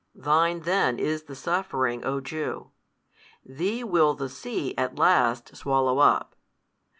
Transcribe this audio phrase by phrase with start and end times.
[0.15, 2.71] Thine then is the suffering, O Jew:
[3.45, 6.33] thee will the sea at last swallow up.